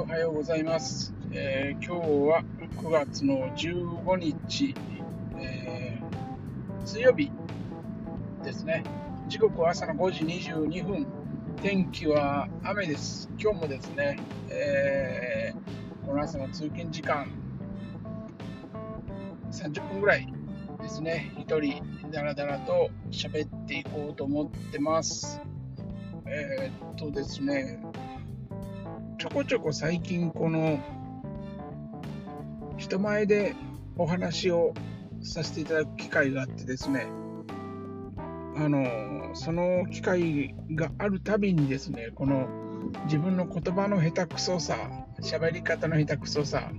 [0.00, 1.12] おはようございます。
[1.32, 2.44] えー今日は
[2.80, 4.72] 9月の15日、
[5.40, 7.32] えー水曜日
[8.44, 8.84] ですね。
[9.26, 11.06] 時刻は朝の5時22分。
[11.62, 13.28] 天気は雨です。
[13.40, 17.26] 今日もですね、えーこの朝の通勤時間、
[19.50, 20.32] 30分ぐらい
[20.80, 25.40] ですね、一人だらだらと喋っていこうと思ってます。
[26.24, 27.82] えーっとですね、
[29.18, 30.78] ちょこちょこ最近この
[32.76, 33.56] 人前で
[33.96, 34.74] お話を
[35.22, 37.08] させていただく機会があってですね。
[38.56, 42.48] あのその機会があるたびにですねこの
[43.06, 44.76] 自分の言葉の下手くそさ
[45.20, 46.70] 喋り方の下手くそさ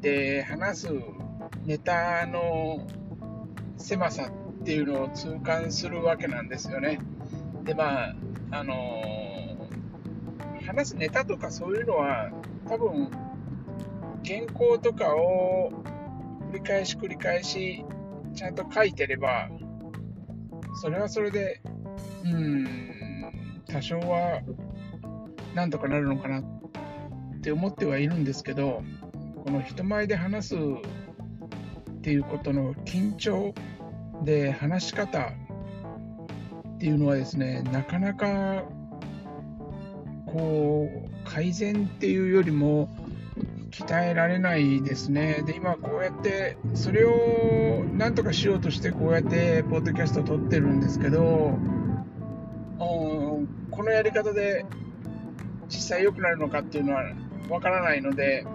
[0.00, 0.88] で話す
[1.64, 2.88] ネタの
[3.76, 6.98] 狭さっていうのを痛感するわけなんですよね。
[7.62, 8.14] でまあ
[8.50, 9.21] あの
[10.62, 12.30] 話すネタとかそういうのは
[12.68, 13.10] 多分
[14.24, 15.70] 原稿とかを
[16.50, 17.84] 繰り返し繰り返し
[18.34, 19.48] ちゃんと書いてれば
[20.80, 21.60] それはそれで
[22.24, 24.42] うん多少は
[25.54, 26.44] なんとかなるのかなっ
[27.40, 28.82] て思ってはいるんですけど
[29.44, 33.54] この人前で話すっていうことの緊張
[34.24, 38.64] で話し方っていうのはですねなかなか
[40.32, 42.94] こう改善っていうよりも
[43.70, 45.42] 鍛えられないですね。
[45.46, 52.88] で、今こうやって、それをなんとかしようとしてこうやってポッドキャストを撮ってるんですけど、う
[53.42, 54.66] んこのやり方で
[55.68, 57.04] 実際良くなるのかっていうのは
[57.48, 58.46] わからないので、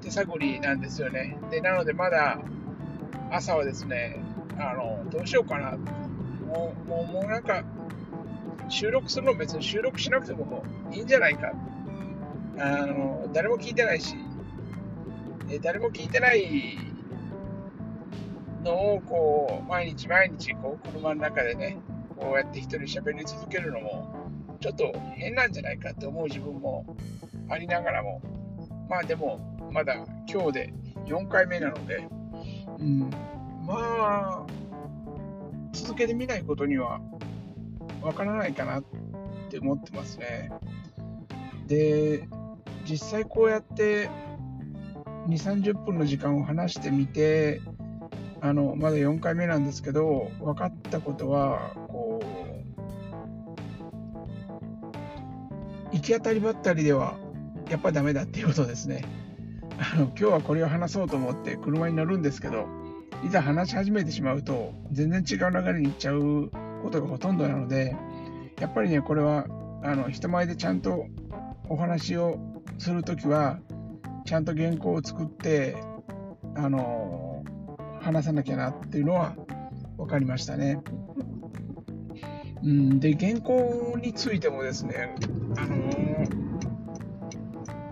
[0.00, 1.36] 手探りなんですよね。
[1.50, 2.38] で、なのでまだ
[3.30, 4.22] 朝はですね、
[4.58, 5.72] あの、どうしようかな。
[6.46, 7.64] もう、もう、もうなんか、
[8.68, 11.52] 収録するの別に収録しなくてもいいんじゃないか。
[12.58, 14.14] あの、誰も聞いてないし、
[15.50, 16.78] え誰も聞いてない
[18.64, 21.76] のをこう毎日毎日こう車の中でね
[22.16, 26.96] こうやって一人喋り続けるのもちょっと変なんじゃないかって思う自分も
[27.50, 28.22] ありながらも。
[28.88, 29.94] まあでもまだ
[30.30, 30.74] 今日で
[31.06, 32.06] 4回目なので、
[32.78, 33.10] うん、
[33.66, 34.46] まあ
[35.72, 37.00] 続けてみないことには
[38.04, 38.84] わからないかなっ
[39.50, 40.50] て思ってますね。
[41.66, 42.28] で
[42.84, 44.10] 実際こうやって
[45.26, 47.62] 2、30分の時間を話してみて、
[48.40, 52.20] あのまだ4回目なんですけど、分かったことは、こ
[55.92, 57.16] う、行き当たりばったりでは、
[57.70, 59.04] やっぱダメだっていうことですね。
[59.78, 62.68] あの今日はこれを話そうと思って車に乗るんですけど、
[63.24, 66.50] いざ話し始めてしまうと、全然違う流れに行っちゃう
[66.84, 67.96] ことがほとんどなので、
[68.60, 69.46] やっぱりね、これは
[69.82, 71.06] あの人前でちゃんと
[71.68, 72.38] お話を
[72.78, 73.58] するときは、
[74.26, 75.76] ちゃんと原稿を作って、
[76.54, 77.42] あの
[78.00, 79.34] 話さなきゃなっていうのは
[79.96, 80.78] 分かりましたね。
[82.62, 85.14] うん、で、原稿についてもですね、
[85.56, 85.76] あの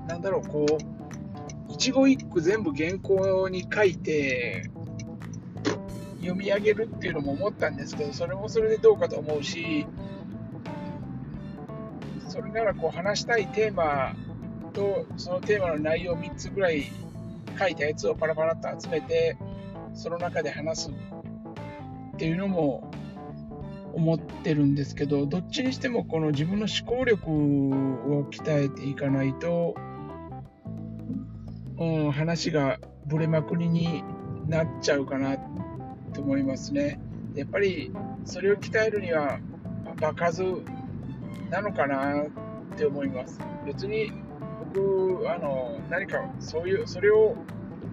[0.06, 4.70] なんだろう、こう、一語一句全部原稿に書いて、
[6.22, 9.86] 読み上げるっていうのも思ったんですけど、それもそれでどうかと思うし、
[12.28, 14.14] それならこう話したいテーマ
[14.72, 16.90] とそのテーマの内容を3つぐらい
[17.58, 19.36] 書いたやつをパラパラっと集めて
[19.94, 22.90] その中で話すっていうのも
[23.94, 29.74] 思ってるんですけどどっちにしてもこの自分の思考力を鍛えていかないと、
[31.78, 34.02] うん、話がぶれまくりに
[34.48, 35.38] なっちゃうかなっ
[36.12, 37.00] と思いますね。
[37.34, 37.92] やっぱり
[38.24, 39.38] それを鍛えるには
[40.00, 40.42] 場数
[41.50, 42.26] なのかなっ
[42.76, 43.38] て思います。
[43.66, 44.12] 別に
[44.74, 47.36] 僕あの何かそういうそれを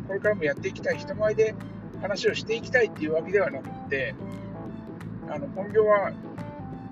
[0.08, 1.56] これからもやっていきたい人前で
[2.02, 4.16] 話をしていきたいっていうわけではなくて
[5.30, 6.14] あの本業は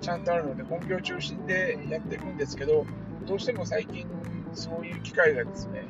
[0.00, 2.86] ちゃんとあるので本業中心でやっていくんですけど
[3.26, 4.06] どうしても最近
[4.52, 5.84] そういう機会がですね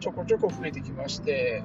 [0.00, 1.62] ちょこちょこ増えてきまして、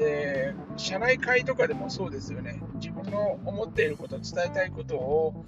[0.00, 2.60] で社内会とかでもそうですよね。
[2.76, 5.44] 自分の思っていること伝えたいことを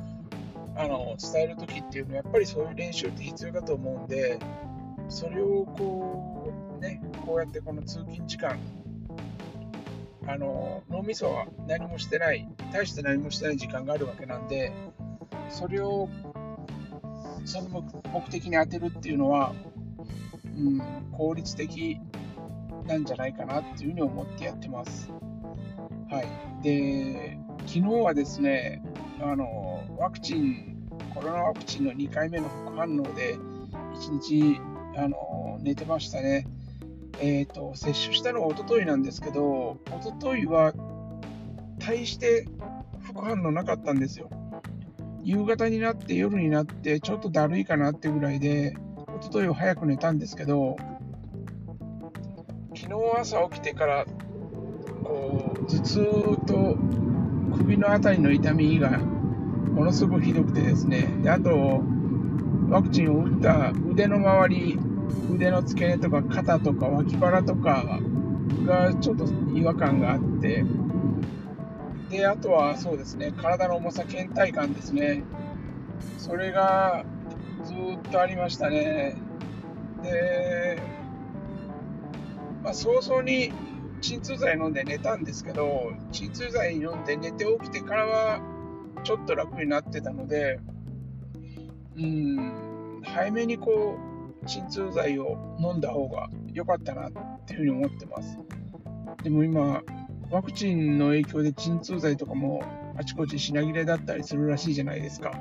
[0.77, 4.39] あの伝える時っていうのはやっぱりそういう練習って必要だと思うんで
[5.09, 8.59] それをこうねこうやってこの通勤時間
[10.27, 14.73] あの脳みそは何もしてない大して何もしてない時間があるわけなんで
[15.49, 16.09] それを
[17.45, 17.83] その
[18.13, 19.53] 目的に当てるっていうのは、
[20.57, 20.81] うん、
[21.13, 21.99] 効率的
[22.87, 25.11] なんじゃないかなっていうふうに思ってやってます。
[26.11, 28.82] はい、で昨日はですね
[29.20, 30.73] あのワクチン
[31.14, 33.38] コロナワクチンの2回目の副反応で
[33.94, 34.61] 一日、
[34.96, 36.46] あの寝てましたね。
[37.20, 40.73] え、ー、と、接種したのは一昨日なんですけど、一昨日は
[41.79, 42.46] 大して
[43.00, 44.29] 副反応なかったんですよ。
[45.23, 48.75] 夕方になって夜になってちょっとだるいかなってぐらいで、
[49.20, 50.76] 一昨日は早く寝たんですけど、
[52.93, 54.05] 昨日朝起きてから、
[55.03, 56.05] こう、頭痛
[56.47, 56.77] と
[57.56, 61.81] 首の辺りの痛みがものすごくひどくてですね、あと、
[62.69, 64.79] ワクチンを打った腕の周り、
[65.35, 67.99] 腕の付け根とか肩とか脇腹とか
[68.67, 69.25] がちょっと
[69.55, 70.62] 違和感があって、
[72.11, 75.23] で、あとはそうですね、体の重さ、倦怠感ですね。
[76.19, 77.06] それが
[77.65, 77.77] ずっ
[78.11, 79.17] とありましたね。
[80.03, 80.79] で、
[82.62, 83.53] まあ、早々に
[84.00, 88.41] 鎮痛剤飲んで寝たんですけど、鎮痛剤飲んで寝て起きてからは
[89.05, 90.59] ちょっと楽になってたので、
[91.97, 93.99] うん、早めにこ
[94.43, 97.12] う、鎮痛剤を飲んだ方が良かったなっ
[97.47, 98.38] ていうふうに思ってます。
[99.23, 99.82] でも今、
[100.31, 102.65] ワクチンの影響で鎮痛剤とかも
[102.97, 105.32] あちこち品切れだったりするらしいじゃないですか。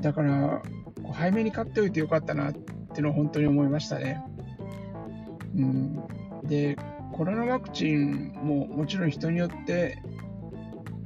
[0.00, 0.62] だから、
[1.12, 2.52] 早めに買っておいてよかったなっ
[2.94, 4.22] てのは本当に思いましたね。
[5.56, 6.02] うん、
[6.44, 6.76] で、
[7.12, 10.02] コロナワクチンももちろん人によって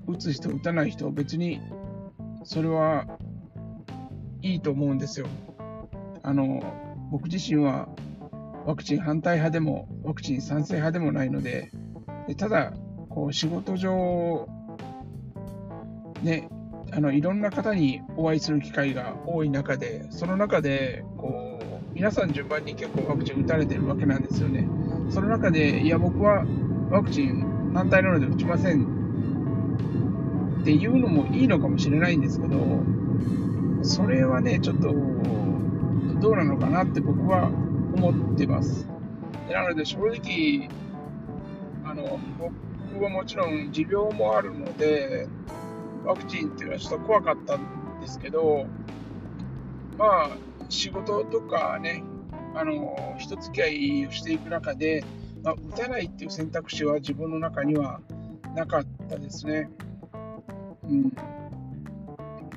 [0.07, 1.61] 打つ人、打たない人、別に
[2.45, 3.07] それは
[4.43, 5.27] いいと思うんですよ。
[6.23, 6.63] あの
[7.11, 7.89] 僕自身は
[8.67, 11.71] ワクチン反対派でもワクチン賛成派でもないので、
[12.29, 12.73] でただ
[13.09, 14.49] こう仕事上、
[16.23, 16.49] ね、
[16.93, 21.05] あのいろんな方にお会いする機会が多い中で、その中で
[21.95, 24.67] 皆さん順番に結構ワクチン打たれてるわけなんですよね。
[25.11, 26.47] その中で、いや、僕は
[26.91, 28.85] ワクチン反対なので打ちません
[30.63, 32.57] っていうのもいいのかもしれないんですけど、
[33.83, 34.95] それはね、ちょっと
[36.21, 37.49] どうなのかなって僕は
[37.95, 38.89] 思ってます。
[39.51, 40.71] なので正直、
[41.85, 42.19] あの
[42.91, 45.29] 僕はもちろん持病もあるので、
[46.07, 48.65] ワクチンっていうのはちょっと怖かったんですけど、
[49.99, 50.31] まあ、
[50.73, 52.03] 仕事とかね、
[52.55, 53.67] あの人付き合
[54.03, 55.05] いをしていく中で、
[55.45, 58.01] まあ、打たないっていう選択肢は自分の中には
[58.57, 59.69] なかったですね。
[60.89, 61.13] うん。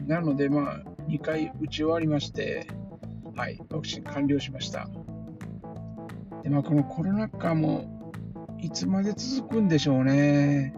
[0.07, 0.79] なので、まあ、
[1.09, 2.67] 2回打ち終わりまして、
[3.35, 4.89] はい、ワクチン完了しました。
[6.43, 8.13] で、まあ、このコロナ禍も、
[8.59, 10.73] いつまで続くんでしょうね。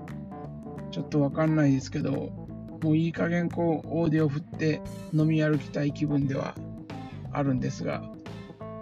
[0.90, 2.32] ちょっとわかんないですけど、
[2.82, 4.82] もういい加減こう、オーディオ振って
[5.14, 6.56] 飲み歩きたい気分では
[7.38, 8.02] あるんですが、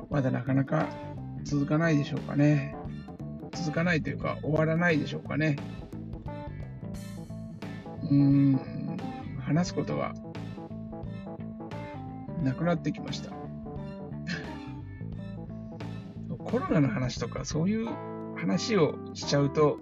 [0.10, 0.88] まだなかなか
[1.44, 2.74] 続かないでしょうかね。
[3.52, 5.57] 続かないというか、終わらないでしょうかね。
[8.04, 8.98] うーん、
[9.42, 10.13] 話すことが
[12.42, 13.31] なくなってきました。
[16.46, 17.90] コロナの話とかそういう
[18.38, 19.80] 話をしちゃうと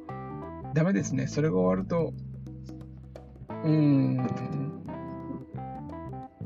[0.74, 1.28] ダメですね。
[1.28, 2.12] それが終わると、
[3.64, 4.28] うーん、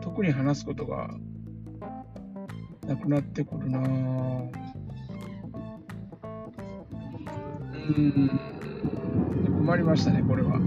[0.02, 1.10] 特に話すことが
[2.88, 4.50] なくなってくるなぁ。
[7.74, 8.40] うーん、
[9.60, 10.56] 困りましたね、これは。
[10.56, 10.60] あ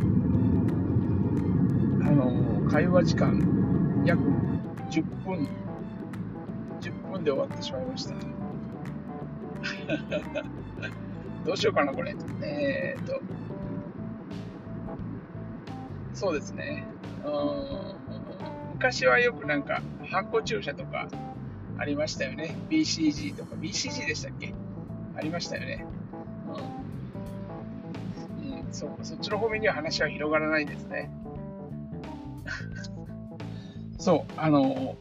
[2.10, 4.20] の、会話時間約
[4.90, 5.48] 10分、
[6.80, 8.14] 10分で終わってしまいました。
[11.46, 12.14] どうしようかな、これ。
[12.42, 13.18] えー、っと、
[16.12, 16.84] そうですね。
[18.74, 21.08] 昔はよくなんか、ハンコ注射とか
[21.80, 22.54] ありましたよね。
[22.68, 24.52] BCG とか、BCG でしたっけ？
[25.16, 25.86] ありましたよね。
[28.42, 31.10] うん、うん、そそっちの方面には話は広がらないですね。
[33.98, 34.98] そう、あの、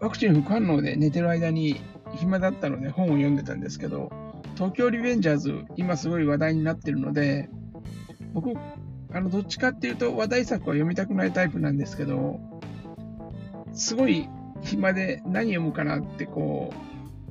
[0.00, 1.80] ワクチン副反応で寝てる間に
[2.16, 4.10] 暇だったので本を読んでたんですけど、
[4.56, 7.48] 東京リベンジャーズ、今すごい話題になってるので、
[8.34, 8.52] 僕、
[9.12, 12.40] あの、どっちかっていうと話題作は読みたくないタイプなんですけど、
[13.72, 14.28] すごい
[14.62, 16.72] 暇で何読むかなってこ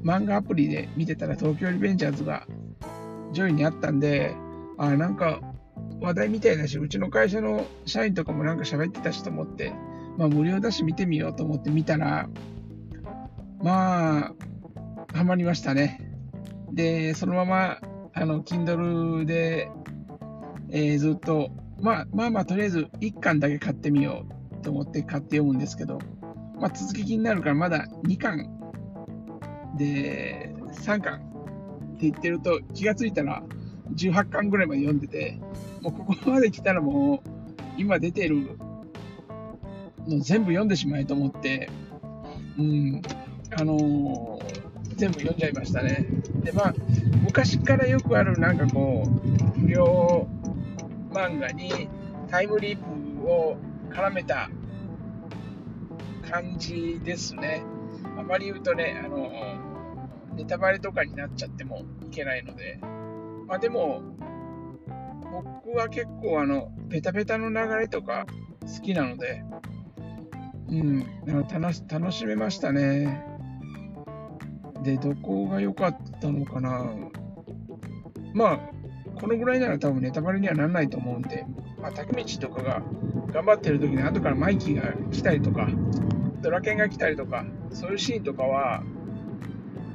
[0.04, 2.46] う、漫画アプリで見てたら東京リベンジャーズが
[3.32, 4.36] 上位にあったんで、
[4.78, 5.42] あ、なんか
[6.02, 9.74] 話題みたいだし、うちの会社の社員とかもなんか喋ってたしと思って、
[10.18, 12.30] まあ無料だし見てみようと思って見たら、
[13.62, 14.34] まあ、
[15.14, 16.00] ハマりましたね。
[16.72, 17.80] で、そのまま、
[18.14, 19.72] あの、Kindle で、
[20.70, 21.50] えー、ずっと、
[21.82, 24.26] まあまあまあ、とりあえず1巻だけ買ってみよ
[24.60, 26.00] うと思って買って読むんですけど、
[26.60, 28.50] まあ続き気になるからまだ2巻
[29.78, 33.44] で3巻って言ってると気がついたら
[33.94, 35.40] 18巻ぐらいまで読んでて、
[35.82, 37.30] もうここまで来たらもう、
[37.78, 38.58] 今出てる
[40.08, 41.70] の全部読んでしまえと思って、
[42.58, 43.02] うん、
[43.58, 46.08] あのー、全部読んじゃいましたね。
[46.44, 46.76] で、まあ、
[47.24, 49.04] 昔からよくある、なんかこ
[49.56, 50.28] う、不良
[51.12, 51.90] 漫画に
[52.30, 53.58] タイムリープを
[53.92, 54.50] 絡めた
[56.30, 57.64] 感じですね。
[58.18, 59.32] あまり言うとね、あの、
[60.36, 62.80] ネタバレとかになっちゃってもいけないので、
[63.48, 64.02] まあでも、
[65.32, 68.26] 僕は結構あの、ペタペタの流れとか
[68.62, 69.44] 好きなので、
[70.70, 73.24] うん、楽しめましたね。
[74.84, 76.86] で、どこが良かったのかな。
[78.34, 78.60] まあ、
[79.20, 81.46] このぐらいなら多分ネタバレにはならないと思うんで、
[81.82, 82.82] まあ、タクミチとかが
[83.32, 85.68] 頑張ってる時に後からマイキーが来たりとか、
[86.42, 88.84] ドラケンが来たりとか、そういうシーンとかは、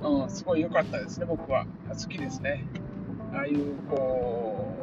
[0.02, 1.66] うん、すごい良かったですね、僕は。
[1.88, 2.64] 好きですね。
[3.32, 4.74] ああいう、こ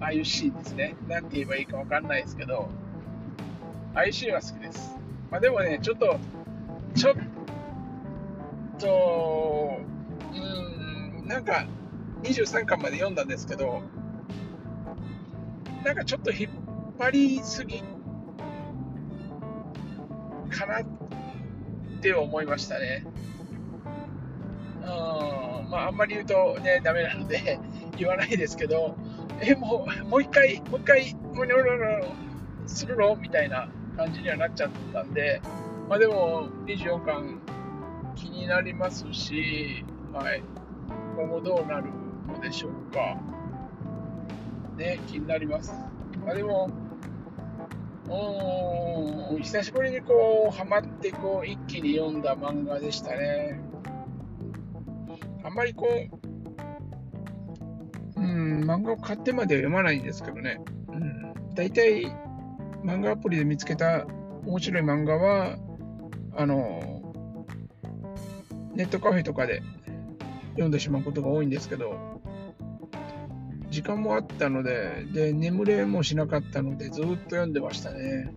[0.00, 0.94] う、ああいうシーンですね。
[1.08, 2.68] なんて言えばいいかわかんないですけど、
[3.94, 4.96] ああいうシーンは好きです。
[5.30, 6.18] まあ、でもね、ちょっと、
[6.94, 7.14] ちょっ
[8.78, 9.80] と、
[11.26, 11.66] なんか、
[12.22, 13.82] 23巻まで読んだんですけど、
[15.84, 16.50] なんかちょっと引っ
[16.98, 17.82] 張りすぎ
[20.50, 20.84] かなっ
[22.00, 23.04] て思いましたね。
[24.82, 27.58] うん、まあ、あんまり言うとね、ダメなので
[27.98, 28.96] 言わないですけど、
[29.40, 32.06] え、もう、もう一回、もう一回、もうにょろろ、
[32.66, 33.14] するの？
[33.16, 35.42] みたいな感じにはなっちゃったんで、
[35.88, 37.40] まあでも、24巻
[38.14, 40.42] 気になりますし、はい、
[41.16, 41.86] 今後どうなる
[42.28, 43.16] のでしょうか。
[44.76, 45.72] ね、気になります。
[46.22, 46.68] まあでも、
[49.30, 53.58] うん、久しぶりにこう、ハマってこう、一気に読んだ漫画でしたね。
[55.42, 55.88] あんまりこ
[58.16, 60.60] う、うん、漫画を買ってまでは読まないんですけどね。
[60.92, 62.12] うん、大体、
[62.84, 64.04] 漫画アプリで見つけた
[64.44, 65.56] 面白い漫画は、
[66.36, 67.02] あの、
[68.74, 69.62] ネットカフェとかで
[70.56, 72.20] 読んでしまうことが多いんですけど、
[73.70, 78.32] 時間もあったので、で、眠れもしなかったので、ずっと読んでましたね。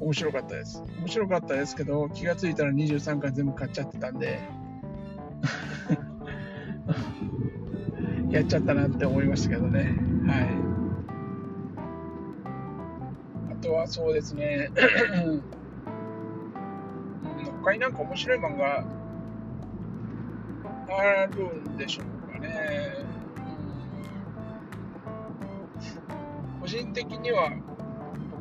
[0.00, 0.82] 面白かったです。
[0.98, 4.40] 面白かったですけど、気がついたら23巻全部買っちゃってたんで、
[8.30, 9.96] やっちゃったなって思いましたけどね。
[10.26, 10.48] はい
[13.52, 13.54] あ。
[13.62, 14.70] とはそうですね、
[17.62, 18.97] 他になんか面白い漫画
[20.90, 22.94] あるんでしょうかね。
[26.60, 27.50] 個人的には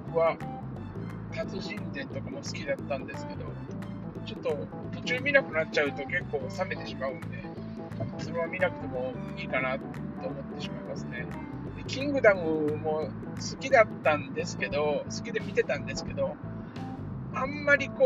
[0.08, 0.38] 僕は
[1.34, 3.46] 達人伝とかも好きだったんですけど、
[4.26, 7.44] ちょっと途中見なくなっちゃうと結構冷めてしまうんで、
[8.20, 9.86] それは見なくてもいいかなと
[10.28, 11.26] 思ってしまいますね。
[11.88, 16.36] キングダムも好きだったんですけど、好きで見てたんですけど、
[17.34, 18.06] あんまりこ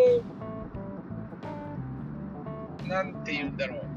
[2.84, 3.91] う、なんて言うんだろう。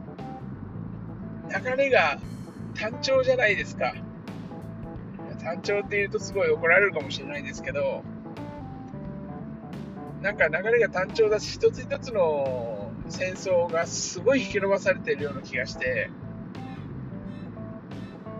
[1.51, 2.19] 流れが
[2.75, 3.95] 単調じゃないですか。
[5.43, 8.03] 単調って言うとすごい怒られるかもしれないですけど、
[10.23, 16.11] なんか流れが単調だし、一つ一つの戦争がすごい引き伸ばされているような気がして、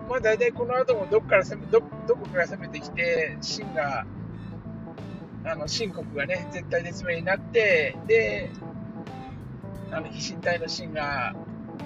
[0.09, 4.05] まあ大体この後もどこから攻めどどこから攻めてきて、秦が、
[5.45, 8.49] あの、秦国がね、絶対絶命になって、で、
[9.91, 11.35] あの、飛信隊の秦が、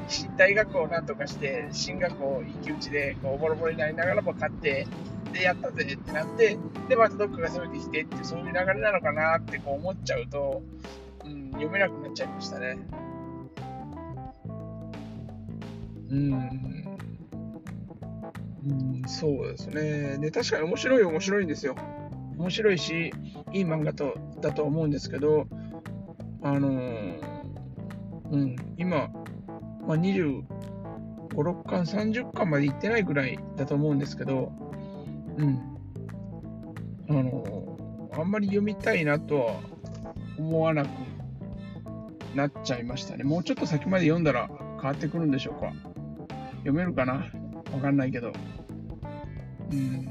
[0.10, 4.88] 飛信隊学をなんとかして、進学を一騎打ちで、こう、ボロボロになりながらも勝って、
[5.32, 6.58] で、やったぜってなって、
[6.90, 10.64] で、またどっかが攻めてきてって、そういう流れなのかなってこう思っちゃうと、
[11.26, 12.78] うん、読めなくなっちゃいましたね。
[16.10, 16.34] うん。
[18.68, 20.18] うん、そうですね。
[20.18, 21.76] で、確かに面白い面白いんですよ。
[22.36, 23.14] 面白いし、
[23.54, 25.48] いい漫画とだと思うんですけど、
[26.42, 27.20] あのー、
[28.32, 29.10] うん、今、
[29.90, 30.44] まあ、25、
[31.32, 34.52] 6巻、30巻までいってないぐらいだと思うんですけど、
[35.36, 35.60] うん、
[37.10, 37.76] あの、
[38.14, 39.60] あんまり読みたいなとは
[40.38, 40.90] 思わなく
[42.36, 43.24] なっちゃいましたね。
[43.24, 44.48] もうちょっと先まで読んだら
[44.80, 45.74] 変わってくるんでしょうか。
[46.58, 47.26] 読めるかな？
[47.74, 48.32] わかんないけど。
[49.72, 50.06] うん。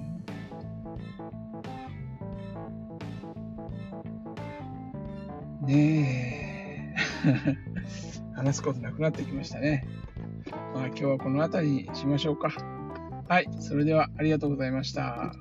[5.67, 7.59] ねえ。
[8.39, 9.87] 話すことなくなってきましたね。
[10.75, 12.51] まあ今日はこの辺りにしましょうか。
[13.29, 13.49] はい。
[13.61, 15.33] それではありがとうございました。